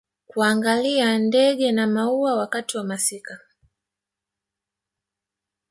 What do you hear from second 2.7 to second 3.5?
wa masika